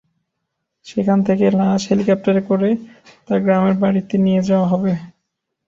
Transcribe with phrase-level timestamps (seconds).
[0.85, 2.69] সেখান থেকে লাশ হেলিকপ্টারে করে
[3.25, 4.91] তাঁর গ্রামের বাড়িতে নিয়ে যাওয়া হবে।